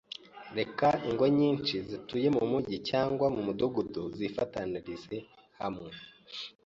[0.57, 5.17] Reka ingo nyinshi zituye mu mugi cyangwa mu mudugudu zifatanyirize
[5.59, 5.89] hamwe